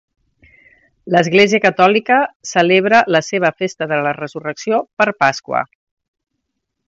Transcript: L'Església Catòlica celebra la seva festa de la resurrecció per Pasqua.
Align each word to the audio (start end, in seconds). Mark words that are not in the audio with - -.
L'Església 1.15 1.59
Catòlica 1.65 2.17
celebra 2.53 3.03
la 3.17 3.23
seva 3.29 3.53
festa 3.61 3.89
de 3.93 4.01
la 4.07 4.15
resurrecció 4.21 4.81
per 5.03 5.09
Pasqua. 5.25 5.63